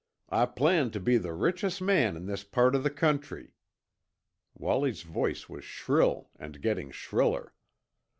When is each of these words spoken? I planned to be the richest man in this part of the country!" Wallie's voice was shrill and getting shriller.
I 0.29 0.47
planned 0.47 0.93
to 0.93 0.99
be 0.99 1.19
the 1.19 1.31
richest 1.31 1.79
man 1.79 2.17
in 2.17 2.25
this 2.25 2.43
part 2.43 2.73
of 2.73 2.81
the 2.81 2.89
country!" 2.89 3.53
Wallie's 4.55 5.03
voice 5.03 5.47
was 5.47 5.63
shrill 5.63 6.31
and 6.39 6.59
getting 6.59 6.89
shriller. 6.89 7.53